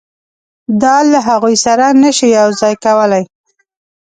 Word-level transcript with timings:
دا 0.81 0.95
له 1.11 1.19
هغوی 1.27 1.55
سره 1.65 1.85
نه 2.01 2.09
شو 2.17 2.27
یو 2.39 2.47
ځای 2.59 2.73
کولای. 2.83 3.23